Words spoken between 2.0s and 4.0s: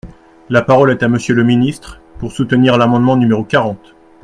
pour soutenir l’amendement numéro quarante.